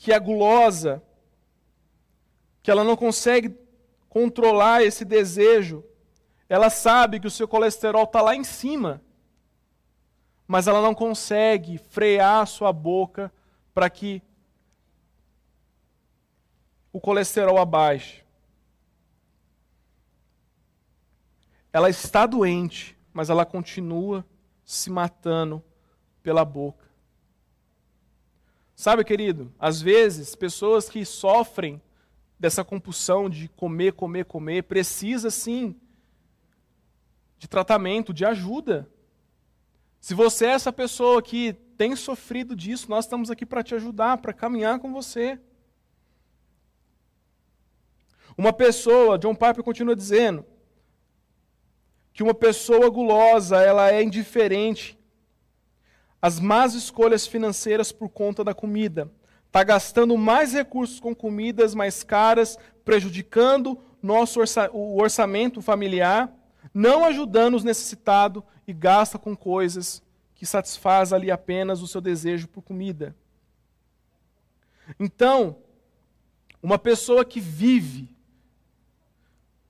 [0.00, 1.02] que é gulosa,
[2.62, 3.54] que ela não consegue
[4.08, 5.84] controlar esse desejo,
[6.48, 9.02] ela sabe que o seu colesterol está lá em cima,
[10.48, 13.30] mas ela não consegue frear a sua boca
[13.74, 14.22] para que
[16.90, 18.24] o colesterol abaixo.
[21.70, 24.24] Ela está doente, mas ela continua
[24.64, 25.62] se matando
[26.22, 26.79] pela boca.
[28.80, 31.82] Sabe, querido, às vezes pessoas que sofrem
[32.38, 35.78] dessa compulsão de comer, comer, comer, precisa sim
[37.36, 38.88] de tratamento, de ajuda.
[40.00, 44.16] Se você é essa pessoa que tem sofrido disso, nós estamos aqui para te ajudar,
[44.16, 45.38] para caminhar com você.
[48.34, 50.42] Uma pessoa, John Piper continua dizendo,
[52.14, 54.98] que uma pessoa gulosa, ela é indiferente
[56.20, 59.10] às más escolhas financeiras por conta da comida.
[59.46, 66.32] Está gastando mais recursos com comidas mais caras, prejudicando nosso orça o orçamento familiar,
[66.72, 70.02] não ajudando os necessitados e gasta com coisas
[70.34, 73.14] que satisfaz ali apenas o seu desejo por comida.
[74.98, 75.58] Então,
[76.62, 78.08] uma pessoa que vive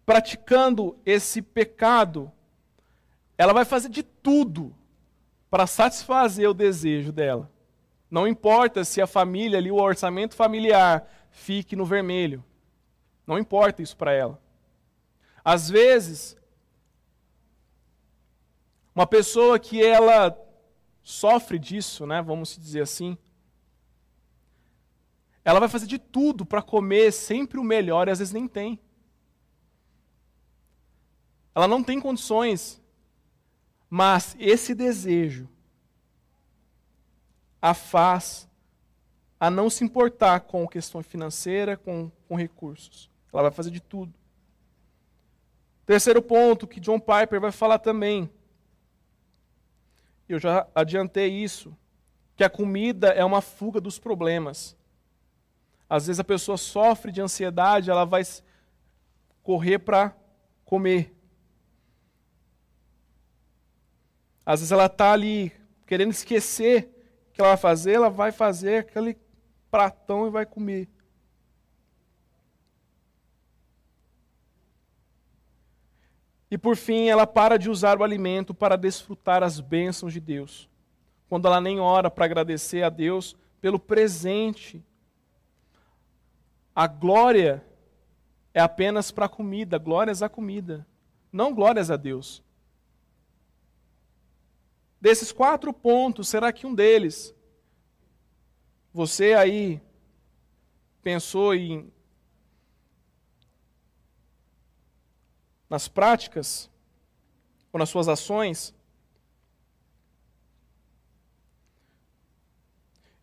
[0.05, 2.31] praticando esse pecado,
[3.39, 4.75] ela vai fazer de tudo
[5.51, 7.51] para satisfazer o desejo dela.
[8.11, 12.45] Não importa se a família ali, o orçamento familiar, fique no vermelho.
[13.27, 14.41] Não importa isso para ela.
[15.45, 16.37] Às vezes,
[18.95, 20.37] uma pessoa que ela
[21.03, 23.17] sofre disso, né, vamos dizer assim,
[25.45, 28.79] ela vai fazer de tudo para comer sempre o melhor e às vezes nem tem.
[31.55, 32.80] Ela não tem condições.
[33.91, 35.49] Mas esse desejo
[37.61, 38.49] a faz
[39.39, 43.11] a não se importar com questão financeira, com, com recursos.
[43.33, 44.15] Ela vai fazer de tudo.
[45.87, 48.31] Terceiro ponto que John Piper vai falar também.
[50.29, 51.77] Eu já adiantei isso,
[52.37, 54.77] que a comida é uma fuga dos problemas.
[55.89, 58.23] Às vezes a pessoa sofre de ansiedade, ela vai
[59.43, 60.15] correr para
[60.65, 61.13] comer.
[64.51, 65.53] Às vezes ela está ali
[65.87, 66.91] querendo esquecer
[67.29, 69.17] o que ela vai fazer, ela vai fazer aquele
[69.71, 70.89] pratão e vai comer.
[76.51, 80.69] E por fim, ela para de usar o alimento para desfrutar as bênçãos de Deus.
[81.29, 84.85] Quando ela nem ora para agradecer a Deus pelo presente.
[86.75, 87.65] A glória
[88.53, 90.85] é apenas para a comida, glórias à comida,
[91.33, 92.43] não glórias a Deus.
[95.01, 97.35] Desses quatro pontos, será que um deles
[98.93, 99.81] você aí
[101.03, 101.91] pensou em
[105.71, 106.69] nas práticas
[107.73, 108.75] ou nas suas ações?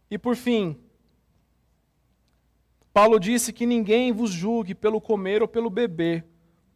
[0.10, 0.82] E por fim,
[2.92, 6.26] Paulo disse que ninguém vos julgue pelo comer ou pelo beber,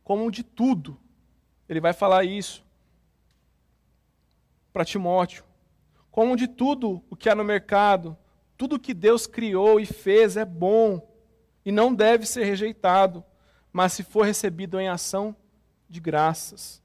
[0.04, 1.00] como de tudo.
[1.68, 2.64] Ele vai falar isso
[4.72, 5.44] para Timóteo.
[6.10, 8.18] Como de tudo o que há no mercado,
[8.58, 11.02] tudo que Deus criou e fez é bom
[11.66, 13.24] e não deve ser rejeitado,
[13.72, 15.36] mas se for recebido em ação
[15.90, 16.82] de graças.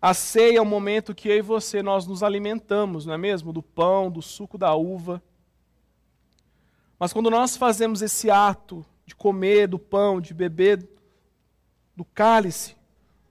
[0.00, 3.52] A ceia é o momento que eu e você nós nos alimentamos, não é mesmo?
[3.52, 5.20] Do pão, do suco da uva.
[6.98, 10.86] Mas quando nós fazemos esse ato de comer do pão, de beber
[11.96, 12.76] do cálice,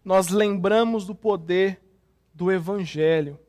[0.04, 1.80] nós lembramos do poder
[2.34, 3.40] do Evangelho.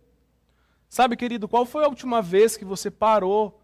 [0.90, 3.62] Sabe, querido, qual foi a última vez que você parou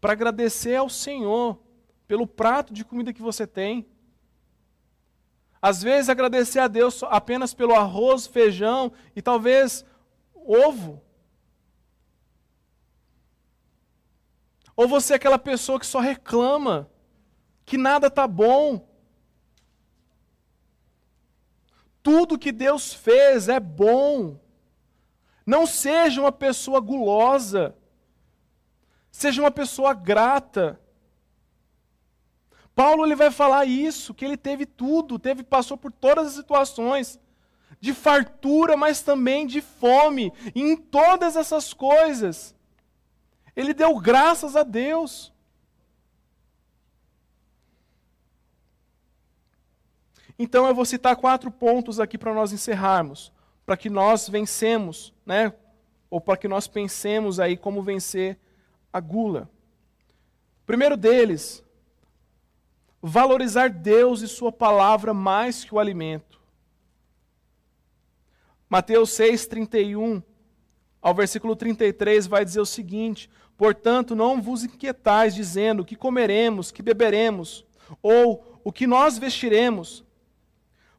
[0.00, 1.60] para agradecer ao Senhor
[2.08, 3.86] pelo prato de comida que você tem?
[5.60, 9.84] Às vezes, agradecer a Deus apenas pelo arroz, feijão e talvez
[10.34, 11.00] ovo.
[14.74, 16.90] Ou você é aquela pessoa que só reclama,
[17.72, 18.86] que nada está bom,
[22.02, 24.38] Tudo que Deus fez é bom.
[25.46, 27.74] Não seja uma pessoa gulosa.
[29.10, 30.78] Seja uma pessoa grata.
[32.74, 37.18] Paulo ele vai falar isso, que ele teve tudo, teve passou por todas as situações
[37.80, 42.54] de fartura, mas também de fome, e em todas essas coisas
[43.54, 45.32] ele deu graças a Deus.
[50.42, 53.32] Então eu vou citar quatro pontos aqui para nós encerrarmos,
[53.64, 55.54] para que nós vencemos, né?
[56.10, 58.36] Ou para que nós pensemos aí como vencer
[58.92, 59.48] a gula.
[60.66, 61.62] primeiro deles,
[63.00, 66.40] valorizar Deus e Sua palavra mais que o alimento.
[68.68, 70.20] Mateus 6, 31
[71.00, 76.82] ao versículo 33 vai dizer o seguinte: Portanto, não vos inquietais, dizendo que comeremos, que
[76.82, 77.64] beberemos,
[78.02, 80.04] ou o que nós vestiremos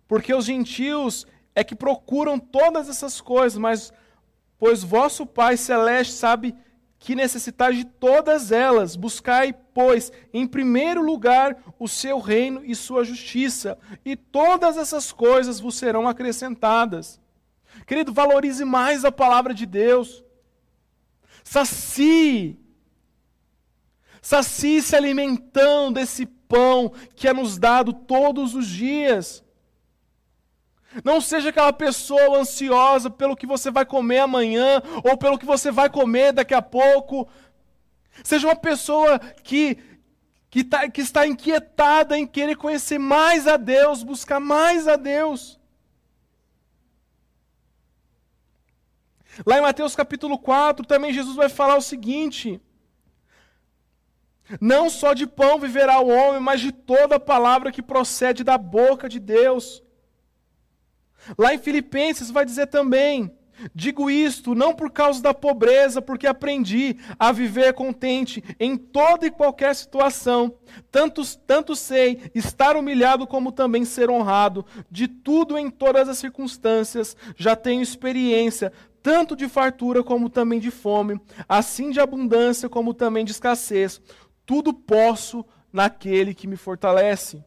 [0.07, 1.25] porque os gentios
[1.55, 3.91] é que procuram todas essas coisas, mas
[4.57, 6.55] pois vosso Pai celeste sabe
[7.03, 8.95] que necessitais de todas elas.
[8.95, 15.59] Buscai, pois, em primeiro lugar o seu reino e sua justiça, e todas essas coisas
[15.59, 17.19] vos serão acrescentadas.
[17.85, 20.23] Querido, valorize mais a palavra de Deus.
[21.43, 22.57] Sacie.
[24.21, 29.42] Sacie se alimentando desse pão que é nos dado todos os dias.
[31.03, 35.71] Não seja aquela pessoa ansiosa pelo que você vai comer amanhã ou pelo que você
[35.71, 37.27] vai comer daqui a pouco.
[38.23, 39.77] Seja uma pessoa que,
[40.49, 45.59] que, tá, que está inquietada em querer conhecer mais a Deus, buscar mais a Deus.
[49.45, 52.61] Lá em Mateus capítulo 4, também Jesus vai falar o seguinte:
[54.61, 59.09] Não só de pão viverá o homem, mas de toda palavra que procede da boca
[59.09, 59.82] de Deus.
[61.37, 63.31] Lá em Filipenses vai dizer também:
[63.73, 69.31] Digo isto não por causa da pobreza, porque aprendi a viver contente em toda e
[69.31, 70.55] qualquer situação.
[70.91, 74.65] Tanto, tanto sei estar humilhado como também ser honrado.
[74.89, 80.71] De tudo em todas as circunstâncias já tenho experiência, tanto de fartura como também de
[80.71, 84.01] fome, assim de abundância como também de escassez.
[84.45, 87.43] Tudo posso naquele que me fortalece.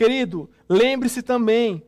[0.00, 1.84] Querido, lembre-se também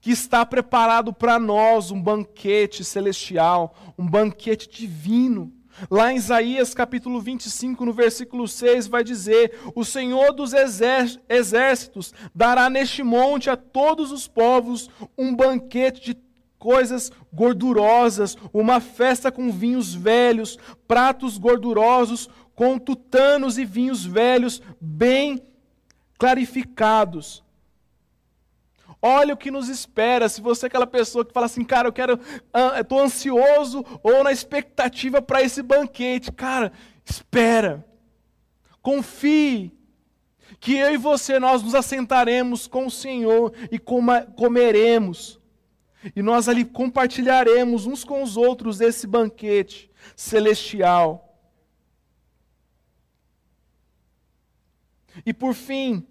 [0.00, 5.52] que está preparado para nós um banquete celestial, um banquete divino.
[5.90, 12.70] Lá em Isaías capítulo 25, no versículo 6, vai dizer: O Senhor dos exércitos dará
[12.70, 16.18] neste monte a todos os povos um banquete de
[16.58, 25.38] coisas gordurosas, uma festa com vinhos velhos, pratos gordurosos, com tutanos e vinhos velhos, bem
[26.18, 27.44] clarificados.
[29.00, 30.28] Olha o que nos espera.
[30.28, 32.18] Se você é aquela pessoa que fala assim, cara, eu quero,
[32.80, 36.72] estou ansioso ou na expectativa para esse banquete, cara,
[37.04, 37.86] espera.
[38.82, 39.72] Confie
[40.58, 45.38] que eu e você nós nos assentaremos com o Senhor e comeremos.
[46.16, 51.27] E nós ali compartilharemos uns com os outros esse banquete celestial.
[55.24, 56.06] E por fim,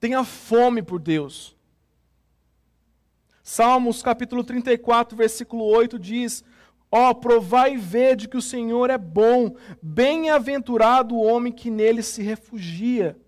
[0.00, 1.56] tenha fome por Deus.
[3.42, 6.42] Salmos capítulo 34, versículo 8 diz:
[6.90, 12.02] Ó, oh, provai e vede que o Senhor é bom, bem-aventurado o homem que nele
[12.02, 13.18] se refugia.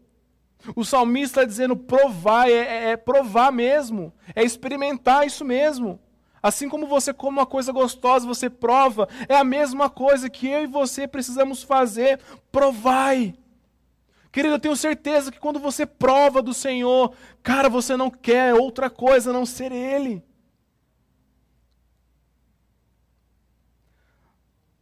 [0.74, 6.00] O salmista está dizendo provar, é, é, é, provar mesmo, é experimentar isso mesmo.
[6.42, 10.62] Assim como você come uma coisa gostosa, você prova, é a mesma coisa que eu
[10.62, 12.20] e você precisamos fazer,
[12.50, 13.34] provai.
[14.36, 18.90] Querido, eu tenho certeza que quando você prova do Senhor, cara, você não quer outra
[18.90, 20.22] coisa a não ser Ele.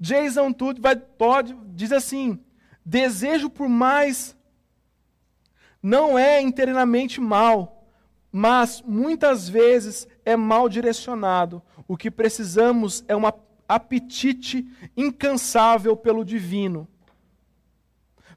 [0.01, 2.45] Jason Tudd vai, pode, diz assim:
[2.85, 4.37] desejo por mais
[5.81, 7.87] não é inteiramente mal,
[8.33, 11.63] mas muitas vezes é mal direcionado.
[11.87, 13.23] O que precisamos é um
[13.69, 16.89] apetite incansável pelo divino.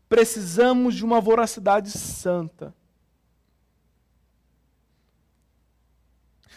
[0.10, 2.74] Precisamos de uma voracidade santa.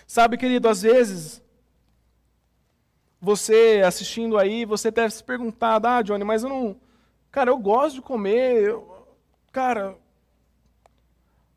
[0.06, 1.40] Sabe, querido, às vezes,
[3.20, 6.80] você assistindo aí, você deve se perguntar, ah, Johnny, mas eu não.
[7.30, 8.62] Cara, eu gosto de comer.
[8.64, 9.06] Eu...
[9.52, 9.96] Cara,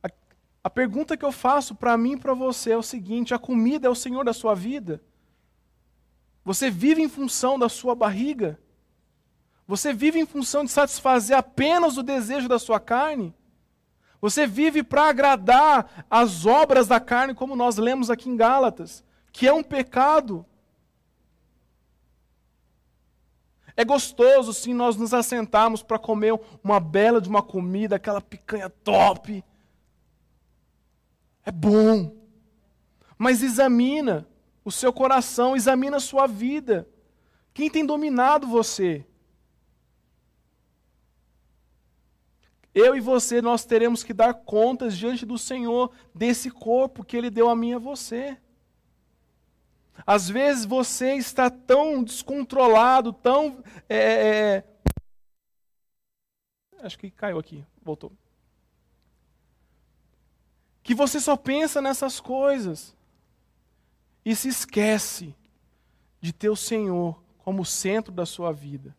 [0.04, 0.10] a,
[0.66, 3.88] a pergunta que eu faço para mim e para você é o seguinte: a comida
[3.88, 5.02] é o Senhor da sua vida?
[6.46, 8.60] Você vive em função da sua barriga?
[9.68, 13.34] Você vive em função de satisfazer apenas o desejo da sua carne?
[14.20, 19.47] Você vive para agradar as obras da carne, como nós lemos aqui em Gálatas, que
[19.47, 20.45] é um pecado.
[23.76, 28.70] É gostoso, sim, nós nos assentarmos para comer uma bela de uma comida, aquela picanha
[28.70, 29.43] top.
[31.45, 32.16] É bom.
[33.18, 34.28] Mas examina
[34.64, 36.88] o seu coração, examina a sua vida.
[37.53, 39.05] Quem tem dominado você?
[42.74, 47.30] Eu e você, nós teremos que dar contas diante do Senhor desse corpo que Ele
[47.30, 48.38] deu a mim e a você.
[50.05, 53.63] Às vezes você está tão descontrolado, tão.
[53.88, 54.63] É, é, é...
[56.80, 58.11] Acho que caiu aqui, voltou.
[60.82, 62.95] Que você só pensa nessas coisas
[64.26, 65.36] e se esquece
[66.19, 68.95] de ter o Senhor como centro da sua vida.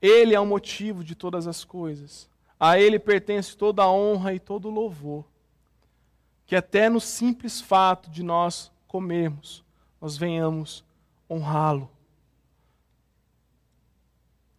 [0.00, 2.28] Ele é o motivo de todas as coisas.
[2.58, 5.24] A Ele pertence toda a honra e todo o louvor.
[6.46, 9.64] Que até no simples fato de nós comermos,
[10.00, 10.84] nós venhamos
[11.30, 11.90] honrá-lo.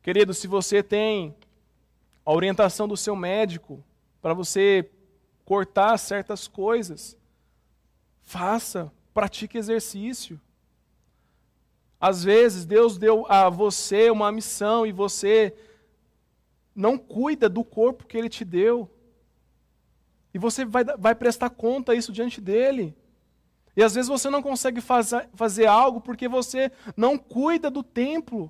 [0.01, 1.35] Querido, se você tem
[2.25, 3.83] a orientação do seu médico
[4.21, 4.89] para você
[5.45, 7.17] cortar certas coisas,
[8.21, 10.39] faça, pratique exercício.
[11.99, 15.53] Às vezes Deus deu a você uma missão e você
[16.73, 18.89] não cuida do corpo que Ele te deu.
[20.33, 22.95] E você vai, vai prestar conta isso diante dele.
[23.75, 28.49] E às vezes você não consegue fazer, fazer algo porque você não cuida do templo.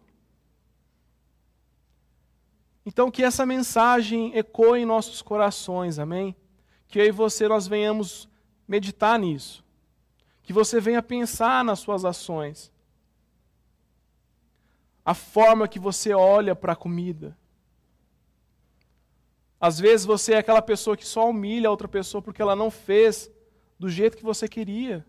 [2.86, 6.36] Então que essa mensagem ecoe em nossos corações, amém?
[6.88, 8.30] Que eu e você nós venhamos
[8.68, 9.64] meditar nisso.
[10.43, 12.72] Que você venha pensar nas suas ações
[15.10, 17.36] a forma que você olha para a comida.
[19.60, 22.70] Às vezes você é aquela pessoa que só humilha a outra pessoa porque ela não
[22.70, 23.28] fez
[23.80, 25.03] do jeito que você queria.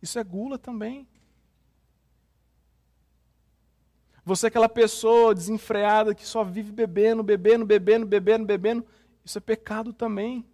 [0.00, 1.06] Isso é gula também.
[4.24, 8.86] Você é aquela pessoa desenfreada que só vive bebendo, bebendo, bebendo, bebendo, bebendo.
[9.22, 10.48] Isso é pecado também.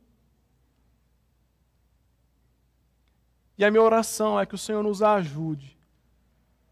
[3.57, 5.79] E a minha oração é que o Senhor nos ajude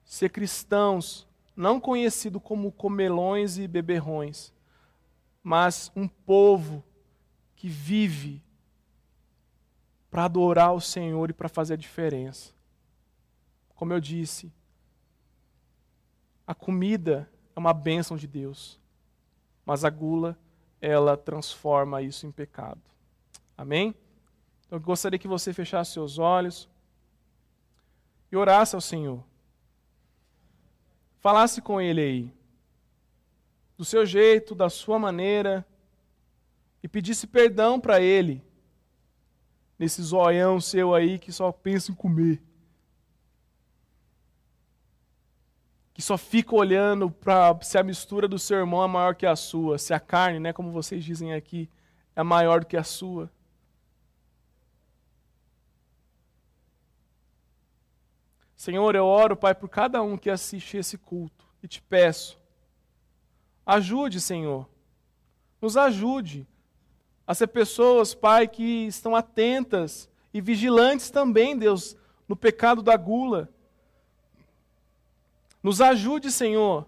[0.04, 4.52] a ser cristãos não conhecido como comelões e beberrões,
[5.42, 6.82] mas um povo
[7.54, 8.42] que vive
[10.10, 12.52] para adorar o Senhor e para fazer a diferença.
[13.74, 14.52] Como eu disse,
[16.46, 18.78] a comida é uma bênção de Deus,
[19.64, 20.38] mas a gula,
[20.80, 22.80] ela transforma isso em pecado.
[23.56, 23.94] Amém?
[24.66, 26.68] Então eu gostaria que você fechasse seus olhos
[28.30, 29.22] e orasse ao Senhor.
[31.24, 32.34] Falasse com ele aí.
[33.78, 35.66] Do seu jeito, da sua maneira.
[36.82, 38.44] e pedisse perdão para ele,
[39.78, 42.42] nesse zoião seu aí que só pensa em comer.
[45.94, 49.34] Que só fica olhando para se a mistura do seu irmão é maior que a
[49.34, 51.70] sua, se a carne, né, como vocês dizem aqui,
[52.14, 53.32] é maior do que a sua.
[58.56, 62.38] Senhor, eu oro, Pai, por cada um que assiste esse culto e te peço,
[63.66, 64.68] ajude, Senhor,
[65.60, 66.46] nos ajude
[67.26, 71.96] a ser pessoas, Pai, que estão atentas e vigilantes também, Deus,
[72.28, 73.48] no pecado da gula.
[75.62, 76.86] Nos ajude, Senhor,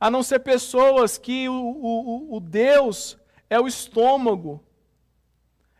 [0.00, 3.16] a não ser pessoas que o, o, o Deus
[3.48, 4.62] é o estômago,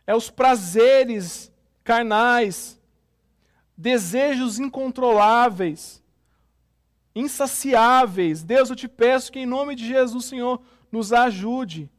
[0.07, 1.51] é os prazeres
[1.83, 2.78] carnais,
[3.79, 6.03] desejos incontroláveis,
[7.15, 8.43] insaciáveis.
[8.43, 10.61] Deus, eu te peço que, em nome de Jesus, Senhor,
[10.91, 11.89] nos ajude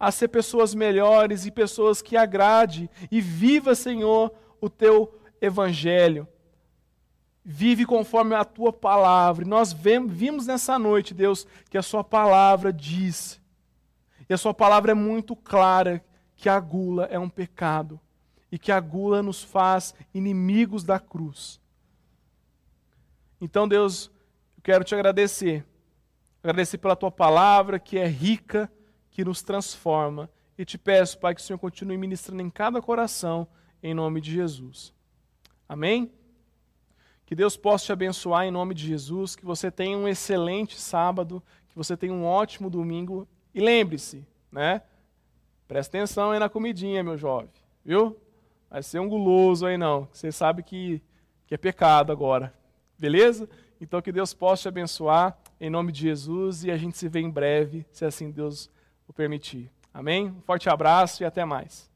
[0.00, 6.26] a ser pessoas melhores e pessoas que agrade e viva, Senhor, o teu evangelho.
[7.44, 9.44] Vive conforme a tua palavra.
[9.44, 13.38] Nós vimos nessa noite, Deus, que a sua palavra diz,
[14.30, 16.02] e a sua palavra é muito clara,
[16.36, 18.00] que a gula é um pecado
[18.50, 21.60] e que a gula nos faz inimigos da cruz.
[23.40, 24.10] Então, Deus,
[24.56, 25.64] eu quero te agradecer.
[26.42, 28.70] Agradecer pela tua palavra, que é rica,
[29.10, 30.30] que nos transforma.
[30.56, 33.46] E te peço, Pai, que o Senhor continue ministrando em cada coração,
[33.82, 34.92] em nome de Jesus.
[35.68, 36.10] Amém?
[37.26, 41.42] Que Deus possa te abençoar em nome de Jesus, que você tenha um excelente sábado,
[41.68, 43.28] que você tenha um ótimo domingo.
[43.54, 44.82] E lembre-se, né?
[45.68, 47.50] Presta atenção aí na comidinha, meu jovem,
[47.84, 48.16] viu?
[48.70, 50.08] Vai ser um guloso aí não.
[50.12, 51.02] Você sabe que,
[51.46, 52.52] que é pecado agora.
[52.98, 53.48] Beleza?
[53.80, 57.20] Então que Deus possa te abençoar em nome de Jesus e a gente se vê
[57.20, 58.70] em breve, se assim Deus
[59.06, 59.70] o permitir.
[59.92, 60.28] Amém?
[60.28, 61.90] Um forte abraço e até mais.